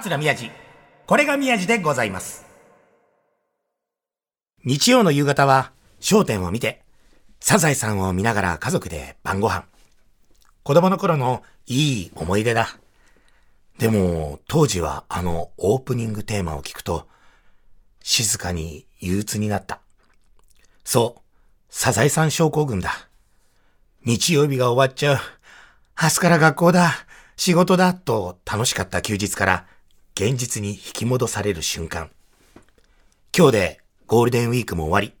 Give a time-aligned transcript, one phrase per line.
[0.00, 0.50] 桂宮治。
[1.06, 2.44] これが宮治でございます。
[4.64, 5.70] 日曜の夕方は、
[6.00, 6.82] 焦点を見て、
[7.38, 9.66] サザエさんを見ながら家族で晩ご飯。
[10.64, 12.76] 子供の頃のいい思い出だ。
[13.78, 17.06] でも、当時はあのオープニングテーマを聞くと、
[18.02, 19.80] 静かに憂鬱になった。
[20.82, 21.20] そう、
[21.68, 23.08] サザエさん症候群だ。
[24.04, 25.18] 日曜日が終わっちゃう。
[26.02, 26.90] 明日から学校だ。
[27.36, 27.94] 仕事だ。
[27.94, 29.66] と楽しかった休日から
[30.16, 32.08] 現実に引き戻される瞬間。
[33.36, 35.12] 今日でゴールデンウィークも終わり。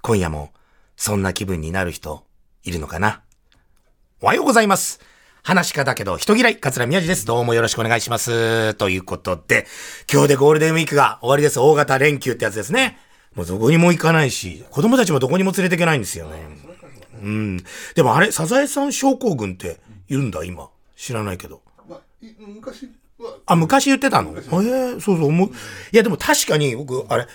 [0.00, 0.54] 今夜も
[0.96, 2.24] そんな気分になる人
[2.64, 3.20] いるのかな？
[4.22, 5.00] おはようございます。
[5.42, 7.26] 話し家だけど人嫌い、桂宮治です。
[7.26, 8.72] どうもよろしくお願いします。
[8.72, 9.66] ということで、
[10.10, 11.60] 今日でゴールデンウィークが終わりです。
[11.60, 12.98] 大型連休ってやつですね。
[13.34, 16.38] もうどこにも行かないし、子供たちもどこにも連れていけないんですよね。
[17.22, 17.64] うん。
[17.94, 20.70] でもあれ、サザエさん症候群っているんだ、今。
[20.96, 21.60] 知らないけど。
[22.38, 22.88] 昔、
[23.46, 24.34] あ、昔言ってたの？
[24.36, 25.48] ええそうそう、思う。
[25.48, 27.26] いや、でも確かに僕、あれ、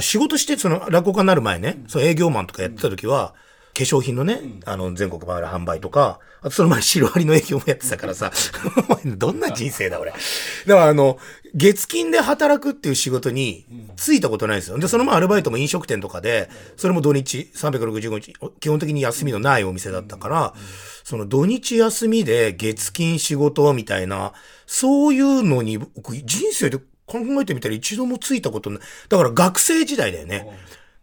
[0.00, 3.34] 仕事して、その、落語家になる前ね、その営業マンとかやってた時は、
[3.74, 8.30] 化粧品のね、あの、全国回る販売とか、あとその前、シロアリの営業もやってたからさ、
[9.04, 10.10] どんな人生だ、俺。
[10.10, 10.20] だか
[10.66, 11.18] ら、あの、
[11.54, 14.78] 月金で働くっていう仕事に就いたことないんですよ。
[14.78, 20.54] で、その前アルバイトも飲食店とかで、それも土日、365日、基本的に休みのないお店だったから、
[21.04, 24.32] その土日休みで月金仕事みたいな、
[24.66, 28.80] そういうのに、僕、人生で考えてみたら一度もついたことない。
[29.08, 30.46] だから学生時代だよね。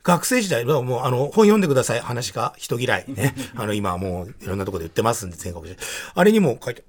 [0.04, 2.00] 学生時代はもう、あの、本読んでください。
[2.00, 3.06] 話が人嫌い。
[3.08, 3.36] ね。
[3.56, 5.78] あの、今はもういろんなところで売ってますんで、全国で。
[6.16, 6.84] あれにも書いて、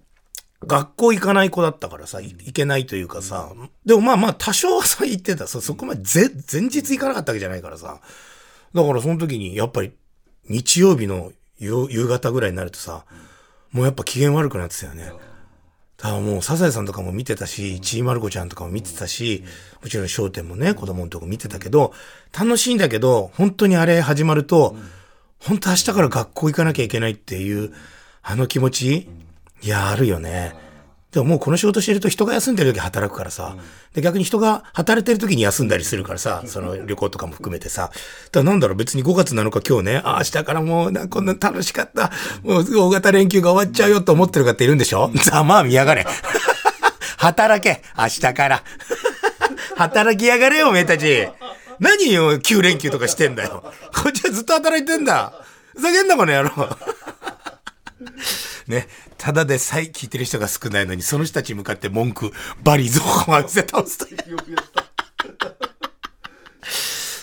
[0.64, 3.50] 学校行かない子だったからさ、い行けないというかさ、
[3.84, 5.46] でもまあまあ多少はさ、行ってた。
[5.46, 8.00] そ、そこまでぜ前日行かなかったわけじゃないからさ。
[8.74, 9.92] だからその時に、やっぱり、
[10.48, 13.04] 日曜日の夕夕方ぐらいになるとさ、
[13.70, 15.12] もうやっぱ機嫌悪くなってたよね。
[15.96, 19.44] だからもう、サザエさんとかも見てたし、ちいまる子ちゃんとかも見てたし、
[19.82, 21.92] もちろん商店もね、子供のとこ見てたけど、
[22.36, 24.76] 楽しいんだけど、本当にあれ始まると、
[25.38, 27.72] 本当明日から学校行かなきゃいけないっていう、
[28.22, 29.08] あの気持ち、
[29.62, 30.69] いや、あるよね。
[31.12, 33.56] でももうこの仕事してると人が休んでる時働くからさ、
[33.94, 37.90] で逆に人が働いてる時に休んだりするからさ、その旅行とかも含めてさ、
[38.30, 42.12] だなんだろう別に5月7日今日ね、あ明日からもうなこんな楽しかった、
[42.44, 45.10] もう大型連休が終わっちゃうよと思ってる方いるんでしょ？
[45.24, 46.06] ざまあ見やがれ。
[47.18, 48.62] 働け明日から。
[49.76, 51.26] 働きやがれよ、おめえたち。
[51.80, 53.64] 何よ、9連休とかしてんだよ。
[53.94, 55.32] こっちはずっと働いてんだ。
[55.74, 56.50] ふざけんな、この野郎。
[58.70, 58.86] ね、
[59.18, 62.32] ただでさえ聞いてる人が少ないのに、その人たちに向かって文句、
[62.62, 64.06] バリゾーンをせ倒すと。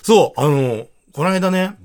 [0.04, 1.76] そう、あの、この間ね、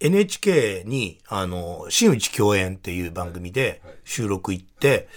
[0.00, 5.08] NHK に、あの、新内共演っていう番組で収録行って、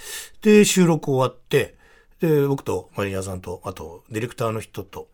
[0.42, 1.75] で、収録終わって、
[2.19, 5.08] で、僕とマネージャーさんと、あと、ディレクターの人と、うん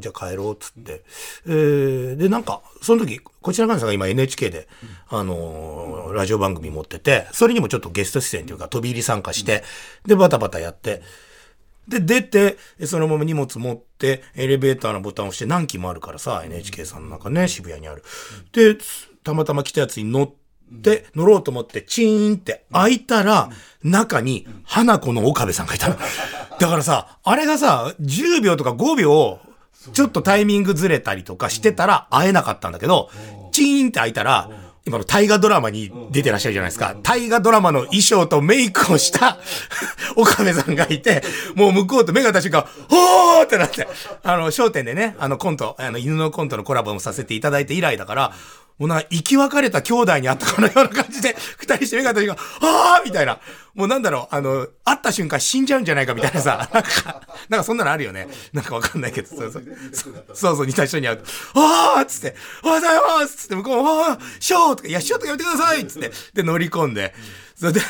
[0.00, 1.02] じゃあ帰ろうっつって、
[1.46, 4.68] えーで、なんか、その時、こちら側さんが今 NHK で、
[5.08, 9.64] あのーラジオ番組持ってて、それにもちょっとゲスト出演というか、飛び入り参加して、
[10.06, 11.02] で、バタバタやって、
[11.88, 12.56] で、出て、
[12.86, 18.02] そのまま荷物持って、エレベーターのボタンを押して何機もあるからさ、NHK さんの中ね、渋谷にある。
[18.52, 18.76] で、
[19.22, 20.30] たまたま来たやつに乗っ
[20.82, 23.50] て、乗ろうと思って、チーンって開いたら、
[23.84, 25.96] 中に、花子の岡部さんがいたの。
[26.58, 29.38] だからさ、あれがさ、10秒とか5秒、
[29.92, 33.10] ちょっとタイミングずれたりとかしてたら会えなかったんだけど、
[33.52, 34.48] チーンって開いたら、
[34.86, 36.94] 今の大河ドラマに出てらっしゃるじゃないですか。
[37.02, 39.38] 大河ドラマの衣装とメイクをした
[40.14, 41.24] 岡部さんがいて、
[41.56, 43.88] もう向こうと目が確か、ほーってなって、
[44.22, 48.32] あの、笑点でね、あのコント、あの、犬のコントのコラボもさせていただいて以来だから、
[48.78, 53.40] もうな生き別れた兄弟に会ったかのような感じで、 二人して目が確か、はーみたいな。
[53.74, 58.28] もうなんだろう、あの、会った瞬間死んじゃうんじゃないかみたいなさ、 なんか、なんかそんなのあるよね。
[58.52, 59.64] なんかわかんないけど、そうそう。
[60.34, 67.14] そうそう、似た人に会うと、あーっつって、おはようございますつって、向こうも、あーショーとか、いや、ショーとかやめてくださいつって、で、乗り込んで、
[67.58, 67.80] それで、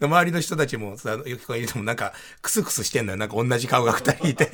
[0.00, 3.18] 周りの人たちもさ、よくこいてもなんか、クスクスしてんのよ。
[3.18, 4.52] なんか同じ顔が二人いて。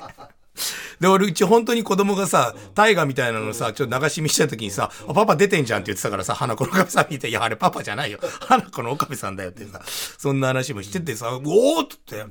[1.00, 8.18] で、俺、うち本当に子供がさ、大河みたいなのさ、ちょっと流し見した時にさ、パパ出てんじゃんって言ってたからさ、花子の岡部さん見て、いや、あれパパじゃないよ。
[8.40, 12.24] 花子の岡部さんだよってさ、そんな話もしててさ、おーっつって、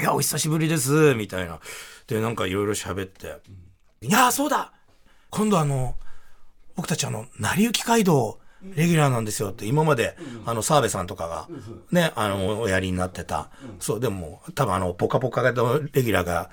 [0.00, 1.58] いや、お久しぶりです、みたいな。
[2.06, 3.38] で、なんかいろいろ喋って、
[4.00, 4.72] いや、そうだ
[5.30, 5.96] 今度あの、
[6.76, 11.48] 僕たちあの、成り行き街道、レギュラーなんですよって、今まで、あの、澤部さんとかが、
[11.92, 13.50] ね、あの、おやりになってた。
[13.78, 16.50] そう、でも、多分あの、ポカポカのレギュラーが、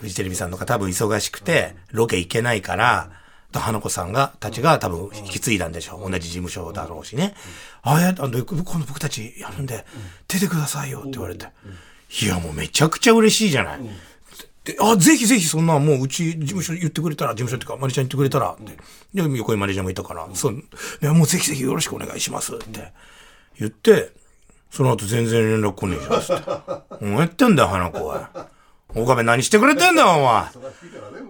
[0.00, 3.10] フジテレビさんとか多分忙しくて、ロケ行けないから、
[3.52, 6.10] 花子さんが、たちが多分引き継いだんでしょう。
[6.10, 7.34] 同じ事務所だろうしね。
[7.82, 9.84] ああや、あの、今度僕たちやるんで、
[10.28, 11.46] 出てくださいよって言われて。
[12.20, 13.80] いいや、もうめちゃくちゃ嬉しいじゃない。
[14.64, 18.76] で、あ、ぜひぜひそんなもううち事務所言ってくれたら、事務所っていうかマネージャーに言ってくれたら、って。
[19.14, 20.64] で、横にマネージャーもいたから、そう、い
[21.00, 22.92] や、もうぜひぜひよろしくお願いしますって
[23.58, 24.12] 言って、
[24.70, 26.50] その後全然連絡来ねえじゃんっつって。
[27.04, 28.48] お前やってんだよ、花子は。
[28.94, 30.44] 岡部何してくれてんだよ、お前。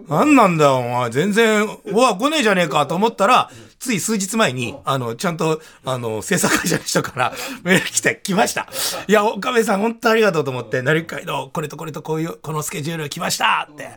[0.07, 1.09] 何なんだよ、お前。
[1.09, 7.33] 全然、うわ、来ねえじゃねえかと思ったら、つい数日前に、あの、ちゃんと、あの、制作会社の人から
[7.63, 8.67] メール来て、来ました。
[9.07, 13.89] いや、岡部さん、本当ありがとうと思って、なりかいの、これとこれとこういう、このスケジュール来ましたって。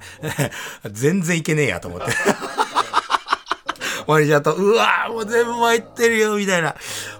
[0.91, 2.07] 全然いけねえやと思って。
[4.09, 6.75] マネージャーと、うわもう全部参ってるよ、みたいな。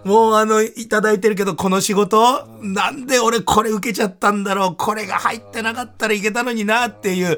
[0.05, 7.37] もうあの、いただいてるけど、この仕事、なんで俺これ受けちゃったんだろう、これが入ってなかったらいけたのにな、っていう、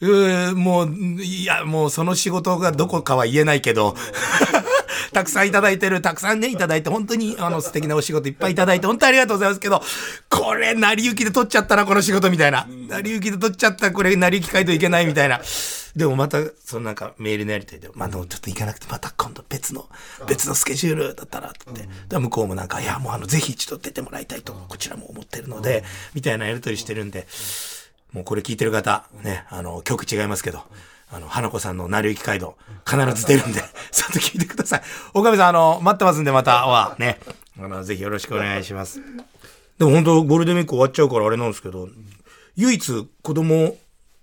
[0.00, 3.96] うもう、いや、もうその仕事がどこかは言えないけど、
[5.12, 9.82] たくさんいただいてる、たくさんね、いただいて、本当に、あの、素敵なお仕事いっぱいいただいて、本当にありがとうございますけど、
[10.28, 12.66] これ、成り行きで取っちゃったな、この仕事みたいな。
[12.88, 15.40] 成り行きで取っちゃった、これ、成り行き書いといけないみたいな。
[15.96, 19.88] でもまた、そのなんかメールのやりとりで、まあでもちょっと行かなくて、また今度別の、
[20.26, 21.88] 別のスケジュールだったら、って言って。
[22.08, 25.84] で向こうもなんか、いや、もうあの、ぜひ一度出てもらいたいと、こちらも思ってるので、
[26.14, 27.28] みたいなやりとりしてるんで、
[28.12, 30.64] もうこれ聞いてる方、ね、あの、曲違いますけど、
[31.12, 33.62] あの、花子さんの成り行き街道、必ず出るんで、
[33.94, 34.82] ちょっと聞いてください。
[35.14, 37.20] 岡部さん、あの、待ってますんで、または、ね、
[37.58, 39.00] あの、ぜひよろしくお願いします。
[39.78, 41.88] でも本当ゴールデンウィーク終わっちゃうからあれなんですけど、
[42.56, 43.76] 唯一子供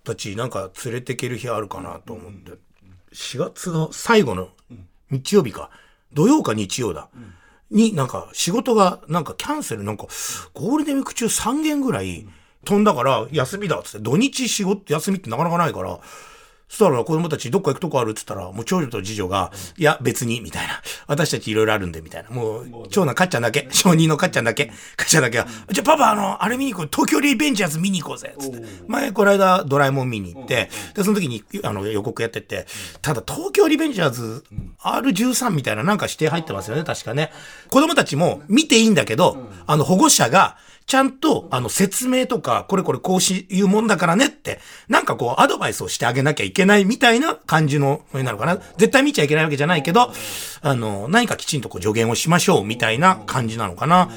[0.04, 2.52] たちなんか連れてける日あるかなと思って、
[3.14, 4.50] 4月の最後の
[5.10, 5.70] 日曜日か、
[6.14, 7.10] 土曜か日曜だ。
[7.70, 10.08] になんか仕事がなんかキャンセルなんか
[10.54, 12.28] ゴールデンウィーク中3件ぐらい
[12.66, 16.00] 飛んだから休みだっつって土日仕事休みってなかなかないから
[16.72, 20.82] そしたら子供たちどっか行くとこあるっつったら、もう長女と次女が、いや別に、みたいな。
[21.06, 22.30] 私たちいろいろあるんで、みたいな。
[22.30, 24.74] もう、長男かっちゃんだけ、小人のかっちゃんだけ、か
[25.04, 28.66] っちゃんだけは、じゃあパパあの、あれ見に行こう、東京リベンジャーズ見に行こうぜ、つって。
[28.88, 32.66] 前、この間ドラえもん見に行って、で、その時に、あの、予告やってて、
[33.02, 34.46] ただ東京リベンジャーズ
[34.82, 37.34] R13 みたいななんか指定入ってますよね、確かね。
[37.70, 40.56] 子供たちも見ていいんだけど、あの、保護者が、
[40.86, 48.58] ちゃんと、あの、説明とか、これこれこうし、いうもんだからねって、なんかこう、アドバイスをしてあげなきゃいけないみたいな感じの、なるかな？
[48.78, 50.12] 絶対見ちゃいけないわけじゃないけど、
[50.62, 54.10] あの、何かきちんとこう助言をしましょうみたいな感じなのかな。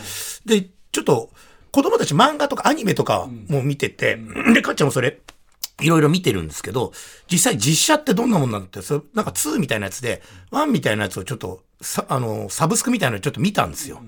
[0.46, 1.30] で、ちょっと、
[1.70, 4.18] 子供たち漫画とかアニメとかも見てて、
[4.52, 5.20] で、かっちゃんもそれ、
[5.80, 6.92] いろいろ見てるんですけど、
[7.30, 10.22] 実際実写ってどんなもんなんだって、そなんか2みたいなやつで、
[10.52, 11.64] 1みたいなやつをちょっと、
[12.08, 14.00] あの、サブスクみたいなのちょっと見たんですよ。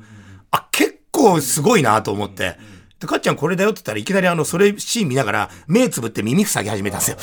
[0.53, 2.59] あ、結構すごいなと思って。
[3.01, 7.17] で、かっちゃんこれだよって言ったらいきなりあの、それシーン見ながら、目つぶって耳塞ぎ始めたんですよ。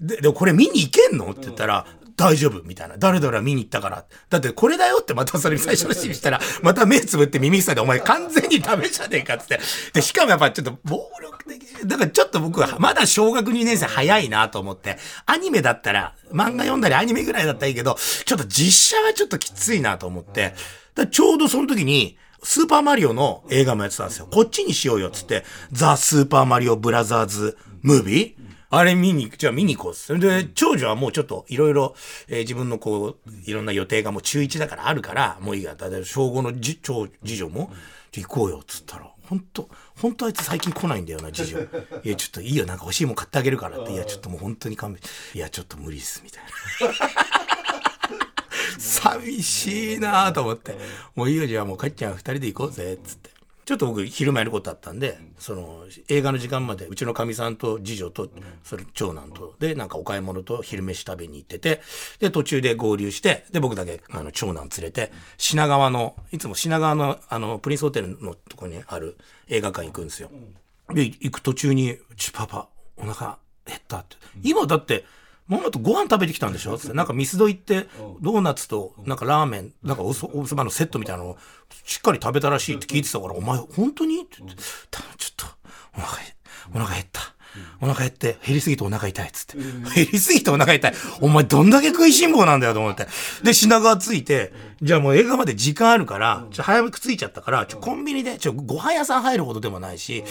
[0.00, 1.86] で、で、これ見に行けんのって言ったら、
[2.16, 2.96] 大丈夫みたいな。
[2.98, 4.04] 誰々見に行ったから。
[4.28, 9.60] だってこれだよってまたそれ最初のシーンしたら、また目つぶって耳塞いで、お前完全にダメじゃねえかって。
[9.92, 11.86] で、しかもやっぱちょっと暴力的。
[11.86, 14.98] だからちょっと僕はまだ小学2年生早いなと思って。
[15.26, 20.54] アニメだったら、漫画読んだりアニメぐらいだったらいいけど、ちょっと実写はちょっときついなと思って。
[20.94, 24.28] だちょうどその時に、スーパーマリオの映画もやってたんですよ。
[24.30, 28.42] こっちにしようよっつって、ザ・スーパーマリオブラザーズ・ムービー
[28.74, 30.18] あれ見に、じゃあ見に行こうっす。
[30.18, 31.94] で、長女はもうちょっといろいろ、
[32.28, 35.74] えー自分のこう、いろんな予定がもう中1だからあるから、もういいや。
[35.74, 37.70] だい小5のじ長、次女も、
[38.12, 39.68] 行こうよっつったら、本当
[40.00, 41.60] 本当あいつ最近来ないんだよな、次女。
[42.02, 43.92] いや、ちょっといいよ、なんか欲しいもん買ってあげるからって。
[43.92, 45.02] いや、ちょっともう本当に勘弁。
[45.34, 46.44] いや、ちょっと無理っす、みたい
[46.88, 47.61] な。
[48.78, 50.76] 寂しいなと思って。
[51.14, 53.32] もういいよ、じゃあもうかっちゃん二人で行こうぜ、つって。
[53.64, 58.28] ちょっと僕昼間やることあったんで、その映画の時間までうちのかみさんと次女と
[58.64, 61.80] それ長男とでなんかお買い物と昼飯食べに行ってて
[62.18, 69.16] で途中で合流してで僕だけあの長男連れて品川のいつも品川のあのプリンスホテルのとこにある
[69.48, 70.30] 映画館行くんですよ。
[70.92, 75.04] で行く途中に「ちょパパお腹減った」って今だって
[75.52, 76.78] ママとご飯食べてきたんでしょ？
[76.78, 77.88] つって、なんかミスド行って、
[78.20, 81.38] ドーナツと、なんかラーメン、なんかおそおそばのセットみたいなのを、
[81.84, 84.20] しっかり食べたらしいって聞いてたから、お前、本当に？
[84.20, 84.56] って言って、
[84.90, 85.46] たちょっと、
[85.96, 86.36] お腹へ、
[86.74, 87.20] お腹減った。
[87.80, 89.56] お腹減って、減りすぎてお腹痛いっつって。
[89.94, 90.92] 減りすぎてお腹痛い。
[91.20, 93.06] お前どんだけ食いしん坊なんだよと思って。
[93.42, 100.24] で、品川着いて、じゃあもう映画まで時間あるから、ちょ早く着いちゃったから、ちょコンビニで、ちょご飯屋さん入るほどでもないし、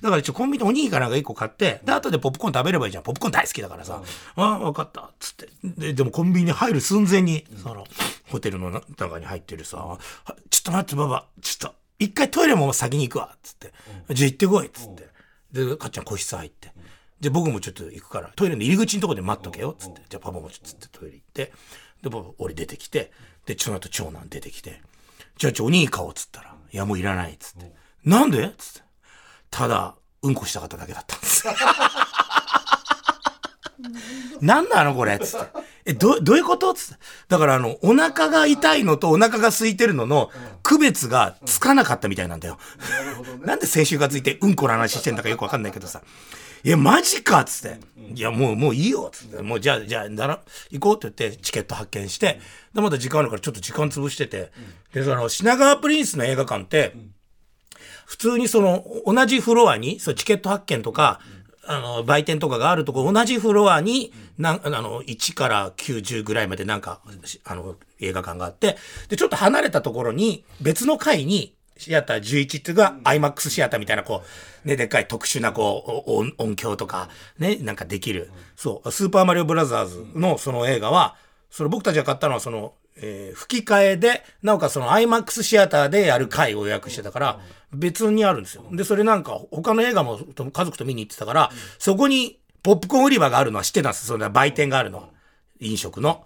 [0.00, 3.04] だからちょコンビニでおにぎりかなんか一個買って、で、後でポップコーン食べればいいじゃん。
[3.04, 4.02] ポップコーン大好きだからさ。
[4.36, 5.00] ああ、わかった。
[5.02, 5.48] っつって。
[5.64, 7.86] で、でもコンビニに入る寸前に、その、
[8.30, 9.98] ホテルの中に入ってるさ、は
[10.50, 13.34] ちょっと待って、ババ、ちょっと、一回トイレも先に行くわ。
[13.42, 13.72] つって。
[14.14, 14.66] じゃあ行ってこい。
[14.68, 15.17] っつって。
[15.52, 16.72] で、かっちゃん個室入って。
[17.20, 19.74] で、僕もちょっと行くから、トイレの入り口のとこで待っとけよ。
[19.78, 20.02] つって。
[20.08, 21.52] じゃあパパもちょっとつってトイレ行って。
[22.02, 23.10] で、僕、俺出てきて。
[23.46, 24.80] で、その後長男出てきて。
[25.36, 26.14] じゃあ、ちょ、おにぎり買おう。
[26.14, 26.54] つったら。
[26.70, 27.36] いや、もういらない。
[27.38, 27.72] つって。
[28.04, 28.54] なんで？
[28.58, 28.88] つって。
[29.50, 31.44] ただ、うんこしたかっただけだったんです。
[34.40, 35.46] なんなのこれつって。
[35.86, 37.02] え、ど、どういうことつって。
[37.28, 40.30] だからあの、お腹が痛いのとお腹が空いてるのの
[40.62, 42.58] 区別がつかなかったみたいなんだよ。
[42.90, 43.46] なね。
[43.46, 46.02] なんで先週がついてうんこの話してんだかよくわかんないけどさ。
[46.64, 47.80] いや、マジかっつって。
[48.14, 49.42] いや、もう、もういいよっつって。
[49.42, 52.40] もう、じゃあ、じゃあ、なら、行こうって言って、チケット発見して、
[52.74, 54.50] で、まだ時間あるからちょっと時間潰してて。
[54.92, 56.94] で、その、品川プリンスの映画館って、
[58.06, 61.20] 普通にその、同じフロアに、そう、チケット発見とか、
[61.68, 67.00] あの、売店とかがあるとこ、同じフロアに、なん、あの、1から90ぐらいまでなんか、
[67.44, 74.22] あの、映画館があって、で、ちょっと離れたところに、別の階に、シアター11っていうか、IMAX シアターみたいな、こ
[74.64, 78.30] う、ね、でっかい特殊な、こう、音響とか、ね、なんかできる。
[78.56, 81.16] そう、スーパーマリオブラザーズのその映画は、
[81.50, 87.40] その僕たちが買ったのは、その、えー吹き替えで、なおかつその IMAX シアターでやる回を予約してたから、
[87.72, 88.64] 別にあるんですよ。
[88.72, 94.06] で、それなんか他の映画もと家族と見に行ってたから、そこにポップコーン売り場があるのは知ってたんです。
[94.06, 95.08] その売店があるのは。
[95.60, 96.24] 飲食の。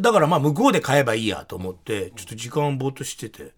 [0.00, 3.52] だからまあ向こうで買えばいいやと思って、ちょっと時間ぼーっとしてて。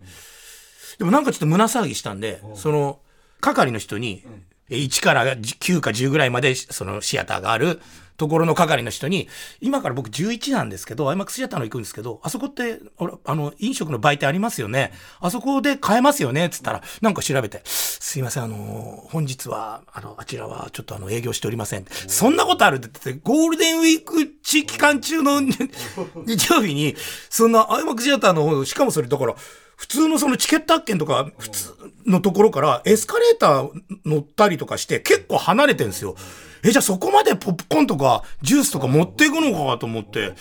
[0.99, 3.01] でもなんかちょっと胸騒ぎしたんで、その、
[3.41, 4.29] 係の人に、え
[4.71, 7.81] 1から9か10ぐらいまでそのシアターがある
[8.17, 9.29] ところの係の人に、
[9.61, 12.81] 今から僕11なんですけど、IMAX シアターの行くんですけど、あそこって、
[13.25, 14.93] あの、飲食の売店ありますよね。
[15.21, 21.87] あそこで買えますよねつったら、なんか調べて、すいません、あの、本日は、あの、あちらはちょっとあの、営業しておりません。
[22.07, 26.95] そんなことあるって言って、ゴールデンウィーク期間中の日曜日に、
[27.31, 29.35] そんな IMAX シアターの方、しかもそれだから、
[29.77, 31.75] 普通のそのチケット発券とか、普通
[32.07, 33.71] のところからエスカレーター
[34.05, 36.17] 乗ったりとかして結構離れてんですよ。
[36.63, 40.35] え、じゃあそこまでポップコーンとかジュースとか持っていくのかと思って、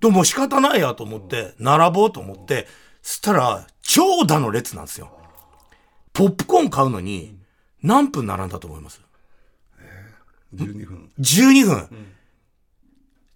[0.00, 2.66] でも仕方ないやと思って、並ぼうと思って、
[3.02, 5.10] そしたら、長蛇の列なんですよ。
[6.12, 7.36] ポップコーン買うのに、
[7.82, 9.00] 何分並んだと思います
[10.54, 11.10] ？12分。
[11.18, 11.88] 12分。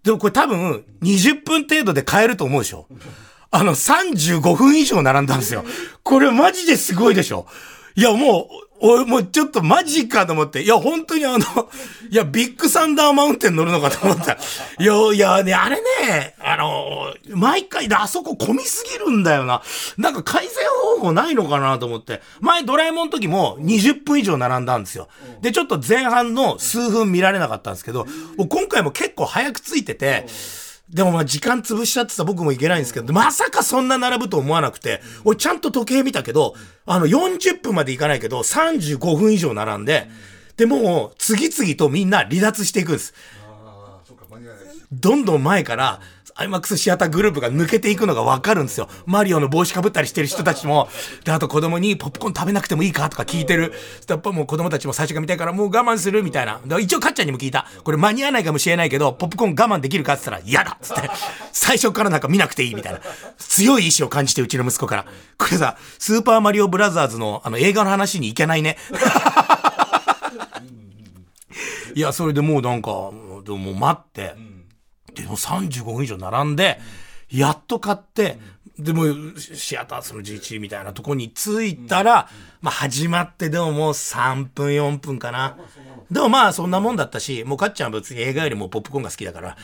[0.03, 2.87] でもこれ多分20分程度で買えると思うでしょ。
[3.51, 5.63] あの35分以上並んだんですよ。
[6.03, 7.47] これマジですごいでしょ。
[7.95, 10.61] いやもう、俺もうちょっとマジかと思って。
[10.61, 11.39] いや本当にあの、
[12.09, 14.37] いやビッグサンダーマウンテン乗るのかと思った。
[14.79, 19.61] いや、いやね、あれね、あの、毎回であそこ混みすぎるんだよな。
[19.97, 20.53] なんか改善
[20.95, 22.21] 方法ないのかなと思って。
[22.39, 25.09] 前ドラえもんの時も20分以上並んだんですよ。
[25.41, 28.05] で、ちょっと前半の数分見られなかったんですけど、
[28.37, 30.27] 今回も結構早くついてて、
[30.89, 36.55] でもまあ時間潰しちゃってた僕もいけないんですけど、まさかそんな並ぶと思わなくて、俺ちゃんと時計見たけど、
[36.85, 40.09] あの40分までいかないけど、35分以上並んで、
[40.57, 43.13] で、もう次々とみんな離脱していくんです。
[44.91, 45.99] どんどん前から、
[46.35, 48.87] IMAX シアターグループが抜けていくのがわかるんですよ。
[49.05, 50.87] マリオの帽子かぶったりしてる人たちも、
[51.25, 53.09] で、あと子供にポップコーン食べなくてもいいか？
[53.09, 53.73] とか聞いてる。
[54.07, 56.23] やっぱもう子供たちも最初から見たいからもう我慢する？
[56.23, 56.61] みたいな。
[56.79, 57.65] 一応かっちゃんにも聞いた。
[57.83, 60.13] これ間に合わないかもしれないけど、ポップコーン我慢できるか？
[60.13, 61.09] って言ったら嫌だっつって。
[61.51, 63.01] 最初からなんか見なくていいみたいな。
[63.37, 65.05] 強い意志を感じてうちの息子から。
[65.37, 68.77] これさ、スーパーマリオブラザーズのあの映画の話に行けないね。
[71.95, 73.11] いや、それでもうなんか、
[73.43, 74.35] でも待って、
[75.13, 76.79] でも35分以上並んで、
[77.29, 78.37] やっと買って、
[78.77, 79.03] でも
[79.37, 82.29] シアターその11みたいなとこに着いたら、
[82.61, 85.57] まあ始まってでももう3分4分かな。
[86.09, 89.57] でもまあそんなもんだったし、もうかっちゃんは別に映画よりもポップコーンが好きだから。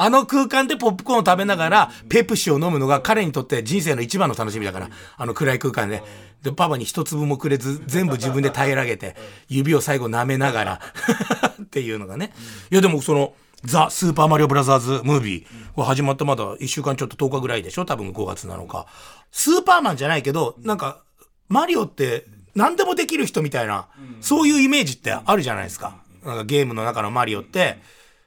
[0.00, 6.02] あの空間でポップコーンを食べながら、ペプシを飲むのが彼にとって人生の一番の楽しみだから、あの暗い空間で。
[6.42, 9.16] で、パパに一粒もくれず、全部自分で平らげて、
[9.48, 10.80] 指を最後舐めながら、
[11.60, 12.32] っていうのがね。
[12.70, 15.44] いや、でもその、ザ・スーパーマリオブラザーズ・ムービー。
[15.74, 17.84] これ始まってまだ1週間ちょっと10日ぐらいでしょ？
[17.84, 18.86] 多分5月なのか。
[19.32, 21.02] スーパーマンじゃないけど、なんか、
[21.48, 22.24] マリオって
[22.54, 23.88] 何でもできる人みたいな、
[24.20, 25.96] そういうイメージってあるじゃないですか。
[26.24, 27.80] なんかゲームの中のマリオって。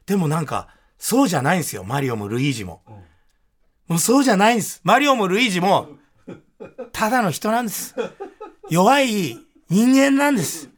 [0.06, 0.68] でもなんか、
[1.04, 1.84] そうじゃないんですよ。
[1.84, 2.84] マリオもルイージも。
[3.88, 4.82] もうそうじゃないんです。
[4.84, 5.90] マリオもルイージも、
[6.94, 7.96] ただの人なんです。
[8.70, 9.36] 弱い
[9.68, 10.70] 人間なんです。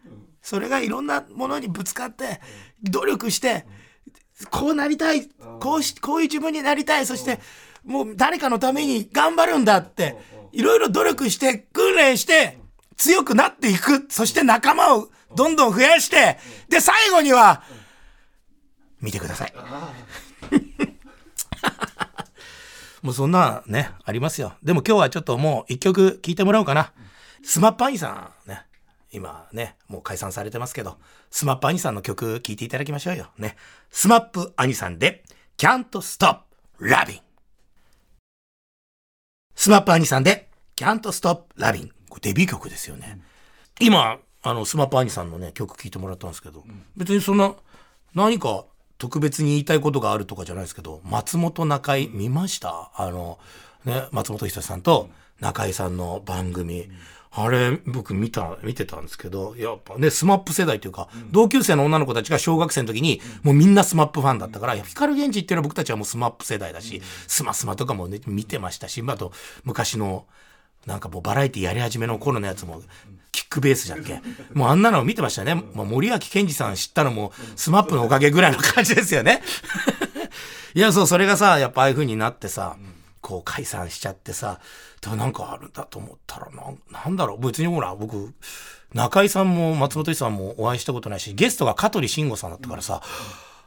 [0.41, 2.39] それがいろんなものにぶつかって、
[2.81, 3.65] 努力して、
[4.49, 5.27] こうなりたい、
[5.59, 7.41] こうし、こういう自分になりたい、そして、
[7.83, 10.15] もう誰かのために頑張るんだって、
[10.53, 12.59] いろいろ努力して、訓練して、
[12.95, 14.05] 強くなっていく。
[14.09, 16.39] そして仲間をどんどん増やして、
[16.69, 17.61] で、最後には、
[19.03, 19.53] 見てください。
[23.03, 24.53] もうそんなね、ありますよ。
[24.63, 26.93] でも今日はちょっともう一曲聴いてもらおうかな。
[27.43, 28.65] スマップ兄さんね。
[29.11, 30.97] 今ね、もう解散されてますけど、
[31.29, 33.27] スマップ兄さんの曲聴いていただきましょうよ。
[33.37, 33.57] ね。
[33.91, 35.25] スマップ兄さんで、
[35.57, 36.43] Can't Stop
[36.79, 37.21] Loving。
[39.53, 41.91] スマップ兄さんで、Can't Stop Loving。
[42.09, 43.21] これデビュー曲ですよね。
[43.81, 46.63] 今、あの、スマップ兄さんのね、曲聴いてもらったんですけど、
[46.95, 47.53] 別にそんな、
[48.13, 48.65] 何か
[49.03, 52.89] 特別に言いたいことがあるとかじゃないですけど、松本中居見ました？
[52.95, 53.37] あの、
[53.83, 55.09] ね、松本人志さんと
[55.41, 56.89] 中居さんの番組。
[57.31, 69.33] あれ、僕見た、見てたんですけど、やっぱね、スマップ世代というか、同級生の女の子たちが小学生の時に、もうみんなスマップファンだったから、光 GENJI っていうのは僕たちはもうスマップ世代だし、スマスマとかもね、見てましたし、あと、
[69.65, 70.27] 昔の、
[70.85, 72.81] なんかもうバラエティやり始めの頃のやつも、
[73.31, 74.21] キックベースじゃんけ？
[74.53, 75.55] もうあんなの見てましたね。
[75.55, 79.41] もう森脇健児さん知ったのも、スマップのおかげぐらいの感じですよね。
[80.75, 82.75] いや、そう、それがさ、やっぱああいう風になってさ、
[83.21, 84.59] こう解散しちゃってさ、
[85.01, 88.33] でもなんかあるんだと思ったらな、なんだろう、別にほら、僕、
[88.93, 93.01] 中井さんも松本一さんもお会いしたことないし、ゲストが香取慎吾さんだったからさ、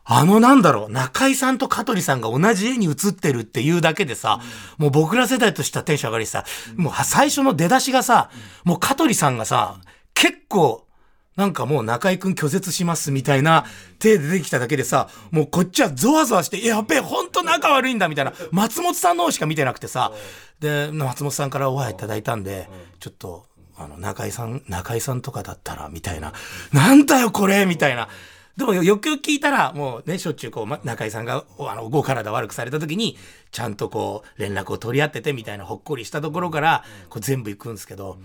[0.09, 4.41] あのなんだろう、中井さんと香取さんが同じ絵に写ってるっていうだけでさ、
[4.79, 6.45] もう僕ら世代としたテンション上がりさ、
[6.77, 8.31] もう最初の出だしがさ、
[8.65, 9.81] もう香取さんがさ、
[10.15, 10.87] 結構、
[11.35, 13.67] なんかもう中井くん拒絶しますみたいな
[13.99, 20.13] 手で出てきただけでさ、もうこっちはゾワゾワして、やっべえ、ほんと仲悪いんだみたいな、松本さんの方しか見てなくてさ、
[20.61, 22.71] で、松本さんからお会いいただいたんで、
[23.01, 23.45] ちょっと、
[23.77, 26.33] あの、中井さん、中井さんとかだったら、みたいな、
[26.73, 28.09] なんだよこれみたいな。
[28.57, 33.19] でもよくよく聞いたら、もうね、しょっちゅうこう、ま中井さんが、あの、ご体悪くされた時に、
[33.51, 38.19] ちゃんとこう、連絡を取り合っててみたいなほっこりしたところから、こう全部行くんですけど、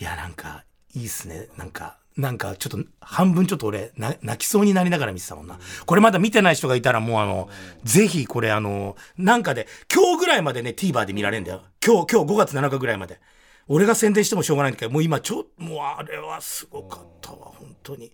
[0.00, 1.48] いや、なんか、いいっすね。
[1.58, 5.58] なんか、なんかちょっと半分ちょっと俺泣きそうになりながら見てたもんな。
[5.86, 7.48] これまだ見てない人がいたらもうあの、
[7.84, 11.62] ぜひこれあの、なんかで、今日ぐらいまでね、TVer で見られるんだよ。
[11.84, 13.20] 今日、今日5月7日ぐらいまで。
[13.68, 18.10] 俺が宣伝してもしょうがないんだけど、もう今ちょ、もうあれはすごかったわ、本当に。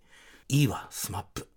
[0.49, 1.49] いいわ、スマップ。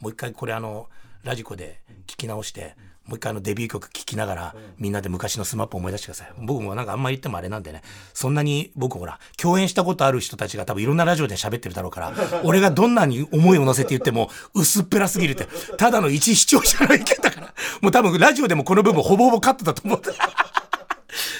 [0.00, 0.88] もう一回これあの、
[1.22, 6.32] ラジコで聞き直して、もう一回あのデビュー曲聴きながら、みんなで昔のスマップ思い出してください。
[6.38, 7.82] 僕もなんかあんまり言ってもあれなんでね、
[8.12, 12.12] そんなに僕ほら、共演したことある人たちが多分いろんなラジオで喋ってるだろうから、
[12.44, 20.10] 俺がどんなに思いを乗せて言っても薄っぺらすぎるって、ただの一視聴者の意見だから、もう多分ラジオでもこの部分ほぼほぼカットだと思って。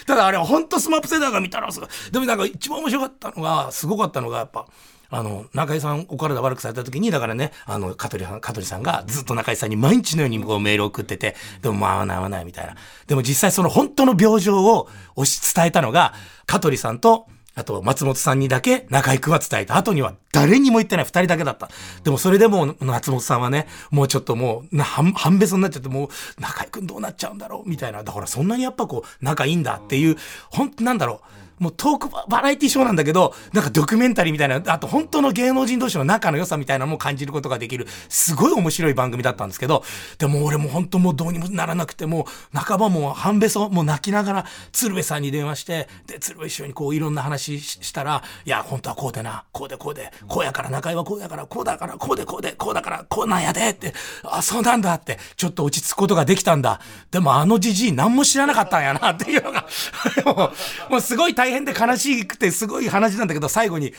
[0.07, 1.89] ただあれは本当スマップ世代が見たらすごい。
[2.13, 4.67] でもなんか一番面白かったのが、すごかったのがやっぱ、
[5.15, 12.75] あの、中井さんお体悪くされた時に、だからね、あの、香取さん、香取さんがずっと中井さんに毎日のようにこうメール送ってて、でもまあ合わない合わないみたいな。
[13.07, 16.15] でも実際その本当の病状を押し伝えたのが、
[16.47, 19.77] 香取さんと、あと、松本さんにだけ中井くんは伝えた。
[19.77, 21.69] 後には誰にも言ってない二人だけだった。
[22.03, 28.03] でもそれでも松本さんはね、もうちょっともう、半半べそになっちゃって、もう中井くんどうなっちゃうんだろうみたいな。
[28.03, 30.17] だからそんなにやっぱこう、仲いいんだっていう、
[30.51, 31.44] 本当なんだろう。
[31.59, 39.85] もうトークバラエティショーなんだけど、なんかドキュメンタリーみたいな、あと本当の芸能人同士の仲の良さみたいなのも感じることができる、すごい面白い番組だったんですけど、
[40.19, 56.81] でも俺も本当もうどうにもならなくて、もう半ばもう半べそ、もう泣きながら鶴瓶さんに電話して、で、鶴瓶一緒にこういろんな話したら、いや、本当はこうでな、こうでこうで、こうやから中井はこうやから、こうだから、こうでこうで、こうだから、こうなんやでって、あ、そうなんだって、ちょっと落ち着くことができたんだ。
[57.11, 59.67] でもあのじじい何も知らなかったんやなっていうのが
[60.25, 60.53] も
[60.89, 63.93] う、もうすごい大変で悲しいくてすごい話なんだけど、最後に、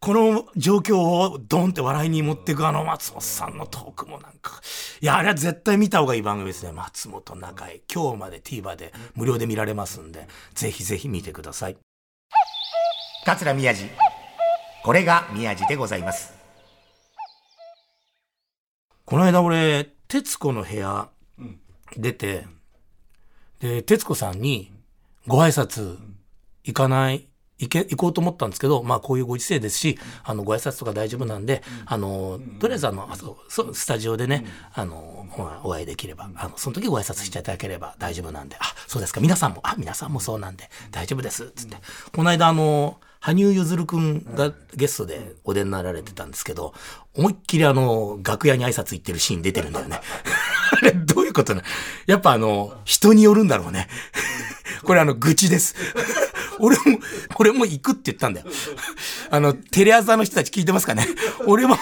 [0.00, 4.62] この状況をドンって笑いに持っていくあの松本さんのトークもなんか、
[5.02, 6.72] いや、あれは絶対見た方がいい番組ですね。
[6.72, 7.82] 松本中井。
[7.92, 11.76] 今日まで TVer で無料で見られますんで、ぜひぜひ見てください。
[13.26, 13.90] 桂宮治。
[14.82, 16.32] これが宮治でございます。
[19.04, 21.10] この間俺、徹子の部屋
[21.96, 22.46] 出て、
[23.58, 24.72] で、徹子さんに
[25.26, 25.98] ご挨拶
[26.64, 33.08] 行かない行け、行こうと思ったんですけど、まあこういうご時世ですし、あの、ご挨拶とか大丈夫なんで、あの、とりあえずあの、
[33.48, 35.26] そう、スタジオでね、あの、
[35.62, 41.76] お会いできれば、あの、その時ご挨拶していただければ大丈夫なんで、あ、そうですか、皆さんも、あ、皆さんもそうなんで、大丈夫です、つって。
[42.14, 46.72] この間あの、羽生結弦くんがゲストでお出になられてたんですけど、
[47.14, 50.00] 思いっきりあの、楽屋に挨拶行ってるシーン出てるんだよね。
[50.72, 51.62] あれ、どういうことな
[52.06, 53.88] やっぱあの、人によるんだろうね。
[54.84, 55.74] これあの、愚痴です。
[56.62, 56.82] 俺も、
[57.36, 58.46] 俺も行くって言ったんだよ。
[59.30, 61.06] あの、テレ朝の人たち聞いてますかね
[61.46, 61.76] 俺も、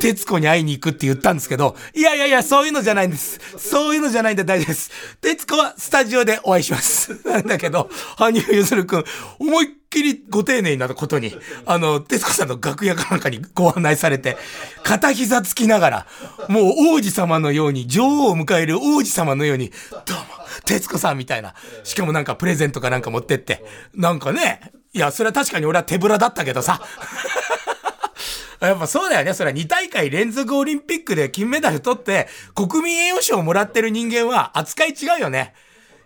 [0.00, 3.40] 徹子に会いに行くって言ったんですけど、いやいやいや、そういうのじゃないんです。
[3.56, 4.90] そういうのじゃないんで大丈夫です。
[5.20, 7.20] 徹子はスタジオでお会いします。
[7.24, 9.04] なんだけど、羽生結弦くん、
[9.38, 11.32] 思いっきりご丁寧なことに、
[11.66, 14.36] あの、徹子さんの楽屋かなんかにご案内されて、
[14.82, 16.06] 片膝つきながら、
[16.48, 16.64] もう
[16.96, 20.24] 王子様のように、女王を迎える王子様のように、どうも、
[20.64, 21.54] 徹子さんみたいな。
[21.84, 23.64] しかもなんかプレゼントかなんか持ってって。
[23.94, 26.82] なんかね、いや、それは確かに俺は手ぶらだったけどさ。
[28.60, 29.34] やっぱそうだよね。
[29.34, 35.54] それは2大会連続オリンピックで金メダル取って、国民栄誉賞をもらってる人間は扱い違うよね。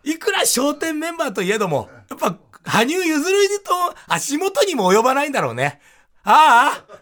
[0.03, 5.81] いくら商店メンバーといえども、やっぱ、羽生結弦と足元にも及ばないんだろうね。
[6.25, 6.99] ああ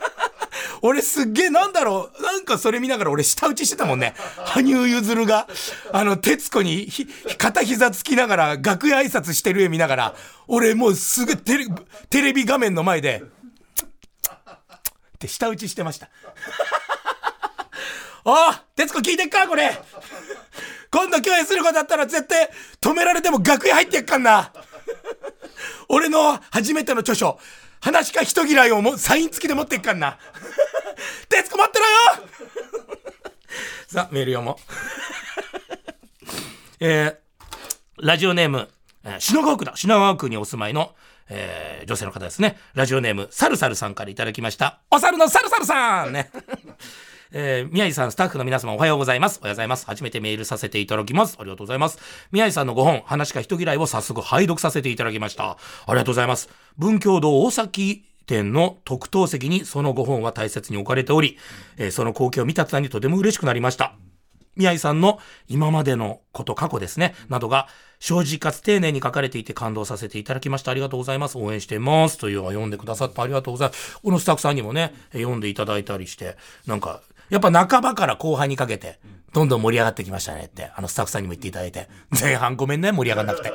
[0.82, 2.22] 俺すっげえなんだろう。
[2.22, 4.14] なんかそれ見ながら俺舌打ちしてたもんね。
[4.36, 5.48] 羽生結弦が、
[5.92, 7.06] あの、徹子にひ
[7.38, 10.14] 片膝つきながら楽屋挨拶してる絵見ながら、
[10.46, 11.66] 俺もうすぐテレ
[12.10, 16.10] テレビ画面の前で、って舌打ちしてました。
[18.26, 18.36] お
[18.76, 19.78] 徹子聞いてっかこれ
[20.90, 22.48] 今度共演することだったら絶対
[22.80, 24.50] 止められても楽屋入ってっかんな
[25.88, 27.38] 俺の初めての著書、
[27.80, 30.18] 話か人嫌いをもサイン付きで持っていっかんな。
[31.28, 32.28] 徹子待ってろよ
[33.86, 34.56] さあ、メール読もう。
[36.80, 38.70] えー、ラジオネーム、
[39.04, 39.72] えー、品川区だ。
[39.76, 40.94] 品川区にお住まいの、
[41.28, 42.58] えー、女性の方ですね。
[42.74, 44.80] ラジオネーム、サルサルさんからいただきました。
[44.90, 46.30] お猿のサルサルさんね。
[47.36, 49.40] えー、宮治さん、スタッフの皆様おはようございます。
[49.40, 49.86] おはようございます。
[49.86, 51.36] 初めてメールさせていただきます。
[51.40, 51.98] ありがとうございます。
[52.30, 55.50] 宮治さんの5本、話か人嫌いを早速拝読させていただきました。
[55.50, 56.48] ありがとうございます。
[56.78, 61.36] 文教堂大崎店の特等席にその5本は大切に置かれており、
[61.76, 63.96] えー、その光景を見た途端にとても嬉しくなりました。
[64.54, 65.18] 宮井さんの
[65.48, 67.66] 今までのこと、過去ですね、などが
[67.98, 70.70] 正直かつ丁寧に書かれていて感動させていただきました。
[70.70, 71.36] ありがとうございます。
[71.36, 72.16] 応援してます。
[72.18, 73.98] というのを読んでくださってありがとうございます。
[74.00, 78.98] このスタッフさんにもね、読んでいただいたりして、なんか、やっぱ半ばから後半にかけて、
[79.34, 83.52] どんどん盛り上がってきましたねって、あのスタッフさんにも言っていただいて、前半ごめんね、盛り上がんなくて。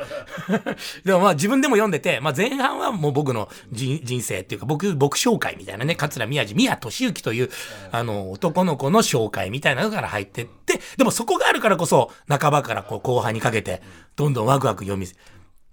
[1.06, 7.50] でもまあ自分でも読んでて、まあ前半はもう僕の人生っていうか、僕、僕紹介みたいなね、桂宮治、宮俊之という、
[7.94, 13.82] あの、男の子の紹介みたいなのから入ってって、でもそこがあるからこそ、半ばからこう後半にかけて、
[14.18, 15.08] どんどんワクワク読み、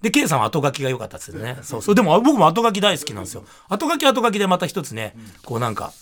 [0.03, 1.59] で、K さんは後書きが良かったですね。
[1.63, 1.95] そうそう。
[1.95, 3.45] でも僕も後書き大好きなんですよ。
[3.69, 5.93] 後書き後書きでまた一つね、こうなんか、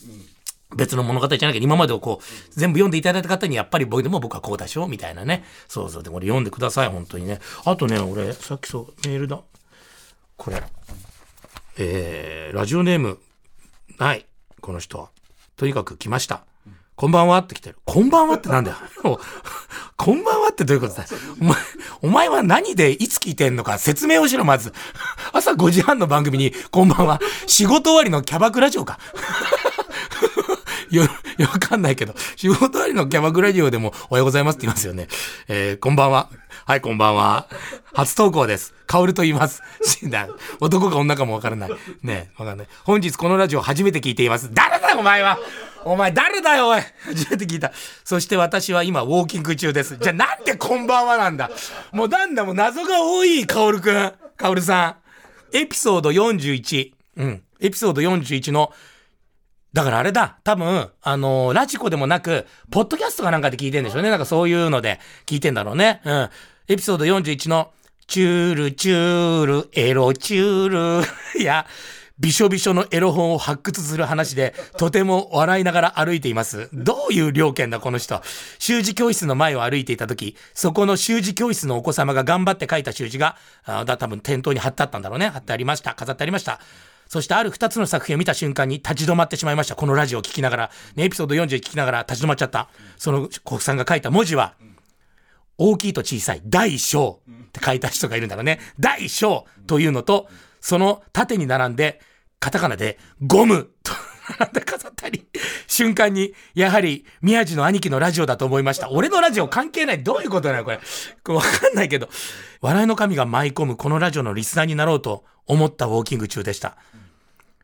[0.77, 5.45] 別の物語じゃなきゃ今までをこう、全部読んでいただいた方にやっぱり僕でも僕はこうだしょみたいなね。
[5.69, 6.03] そうそう。
[6.03, 7.41] で、これ読んでください、本当にね。
[7.65, 9.41] あとね、俺、さっきそう、メールだ。
[10.37, 10.63] これ。
[11.77, 13.19] えー、ラジオネーム、
[13.99, 14.27] ない。
[14.61, 15.11] この人は。
[15.57, 16.45] とにかく来ました。
[16.97, 17.77] こんばんはって来てる。
[17.85, 18.77] こんばんはってなんだよ。
[19.97, 21.05] こんばんはってどういうことだ
[21.41, 21.57] お前、
[22.03, 24.73] お前は何でいつ聞いてんのか説明をしろ、まず。
[25.33, 27.21] 朝5時半の番組に、こんばんは。
[27.47, 29.01] 仕事終わりのキャバクラジオか。
[30.95, 31.05] よ、
[31.39, 35.09] よわかんないけど、仕事終わりのキャバクラジオでもおはようございますって言いますよね。
[35.49, 36.29] えー、こんばんは。
[36.67, 37.47] はい、こんばんは。
[37.93, 38.75] 初投稿です。
[38.87, 39.63] カオルと言います。
[39.83, 40.29] 死んだ。
[40.61, 41.71] 男か女かもわからない。
[42.03, 42.67] ねわかんない。
[42.85, 44.51] 本日このラジオ初めて聞いています。
[44.53, 45.39] 誰だお前は
[45.85, 47.73] お前誰だよおい初めて聞いた。
[48.05, 49.97] そして私は今ウォーキング中です。
[50.01, 51.51] じゃあなんでこんばんはなんだ
[51.93, 54.13] もうなんだもう謎が多い、カオルくん。
[54.37, 54.97] カオルさ
[55.53, 55.57] ん。
[55.57, 56.93] エピソード41。
[57.17, 57.43] うん。
[57.61, 58.73] エピソード41の
[59.75, 64.11] だからあれだ、多分、あのー、ラジコでもなく、ポッドキャストかなんかで聞いてんでしょうね。
[64.11, 66.01] なんかそういうので聞いてんだろうね。
[66.05, 66.31] うん。
[66.69, 67.73] エピソード41の、
[68.07, 71.07] チュール、チュール、エロチュール。
[71.43, 71.67] いや、
[72.21, 76.69] びしょびしょのエロ本を発掘する話で、とても笑いながら歩いています。
[76.73, 78.23] どういう料件だ、この人。
[78.61, 85.31] 習字教室の前を歩いていた時、そこの習字教室のお子様が頑張って書いた習字が、あだ多分店頭に貼ってあったんだろうね。
[85.31, 85.95] 貼ってありました。
[85.95, 86.61] 飾ってありました。
[87.09, 89.77] そしてある2つの作品を見た瞬間に立ち止まってしまいました。
[89.77, 92.69] このラジオを聞きながら、ね、エピソード40聞きながら立ち止まっちゃった。
[92.97, 94.55] その国産が書いた文字は、
[95.57, 98.61] 大きいと小さい、大小って書いた人がいるんだろうね。
[98.81, 100.29] 大小というのと、
[100.61, 102.01] その縦に並んで、
[102.41, 103.93] カタカナで、ゴムと
[104.39, 105.27] 並んで飾ったり、
[105.67, 108.91] 瞬間に、やはり、宮地の兄貴のラジオだと思いました。
[108.91, 110.03] 俺のラジオ関係ない。
[110.03, 110.65] どういうことなの。
[110.65, 110.79] これ
[111.35, 112.09] わかんないけど。
[112.61, 116.77] 笑いの神が舞い込むこのラジオのリスナーになろうと思ったウォーキング中でした。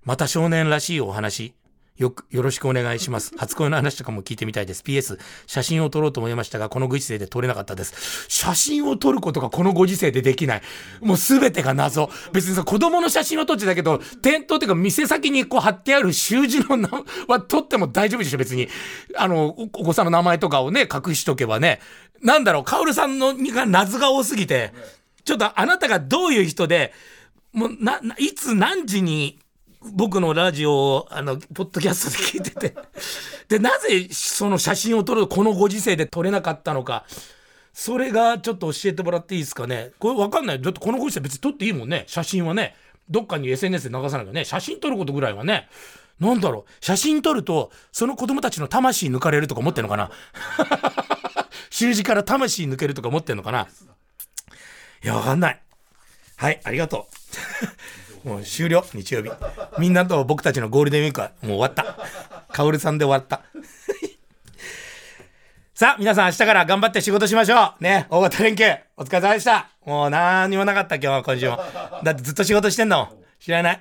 [0.05, 1.55] また少年らしいお話、
[2.01, 3.33] よく、よろしくお願いします。
[3.39, 4.83] 初恋の話とかも聞いてみたいです。
[4.83, 8.25] PS、写真を撮ろうと思いましたが、このご時世で撮れなかったです。
[8.29, 10.63] 写真を撮ることがこのご時世でできない。
[11.03, 12.11] もうすべてが謎。
[12.33, 16.89] 別にさ、子供の写真を撮ってたけど、店頭っていうか店先にこう貼ってある習字の名
[17.29, 18.71] は撮っても大丈夫でしょ、別に。
[19.17, 21.81] あの、お子さんの名前とかをね、隠しとけばね。
[22.23, 24.73] なんだろう、カオルさんのが謎が多すぎて、
[25.25, 26.95] ちょっとあなたがどういう人で、
[27.53, 29.39] もう、な、いつ何時に
[29.83, 32.75] 僕のラジオを、あの、ポッドキャストで聞いてて
[33.49, 37.05] で、なぜその写真を撮る、このご時世で撮れなかったのか、
[37.73, 39.93] それがちょっと教えてもらっていいですかね。
[39.99, 40.61] これわかんない。
[40.61, 42.05] だってこのご時世別に撮っていいもんね。
[42.07, 42.77] 写真はね。
[43.09, 44.45] どっかに SNS で流さなきゃね。
[44.45, 45.69] 写真撮ることぐらいはね。
[46.21, 46.85] なんだろう。
[46.85, 50.11] 写真撮ると、その子供たちの魂抜かれるとか思ってんのかな
[51.71, 53.69] 習字から魂抜けるとか思ってんのかな
[55.03, 55.61] いや、わかんない。
[56.37, 58.10] はい、ありがとう。
[58.25, 59.31] もう終了、日曜日。
[59.79, 61.97] みんなと僕たちのゴールデンウィークはもう終わった。
[62.53, 63.43] カオルさんで終わった。
[65.75, 67.83] さあ、皆さん明日から頑張って仕事しましょう。
[67.83, 68.65] ね、大型連休、
[68.97, 69.71] お疲れ様でした。
[69.87, 71.59] もう何にもなかった今日は今週も。
[72.05, 73.09] だってずっと仕事してんの。
[73.39, 73.81] 知らない。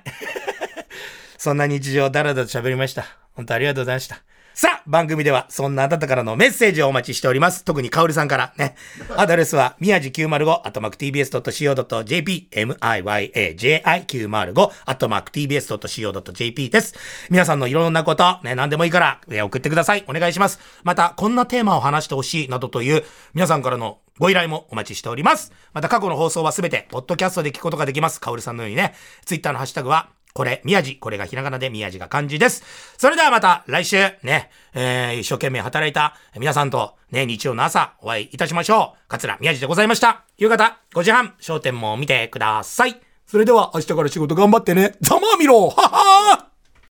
[1.36, 3.04] そんな日常だらだらと喋りました。
[3.34, 4.22] 本当ありがとうございました。
[4.52, 7.64] さあ、番組ではそんなあなたからのメッセージをお待ちしております。
[7.64, 8.74] 特にかおりさんからね。
[9.16, 16.94] アドレスは、宮地905、アットマーク tbs.co.jp、miyaji905、アットマーク tbs.co.jp です。
[17.30, 20.04] 皆さんのいろんなこと、ね、何でもいいから、送ってください。
[20.08, 20.58] お願いします。
[20.82, 25.52] また、こんなテーマを話してほしいなどという、皆さんからのご依頼もお待ちしております。
[25.72, 28.20] また過去の放送はすべて、ポッドキャストで聞くことができます。
[28.20, 30.96] かおりさんのようにね、ツイッターのハッシュタグは、これ、宮地。
[30.96, 32.62] これがひらがなで宮地が漢字です。
[32.98, 38.98] それではまた来週、ね、えー、一生懸命働いた皆さんと、ね、日曜の朝お会いいたしましょう。
[39.08, 40.24] 桂宮地でございました。
[40.38, 43.00] 夕方5時半、商店も見てください。
[43.26, 44.94] それでは明日から仕事頑張ってね。
[45.00, 46.49] ざまあみろははー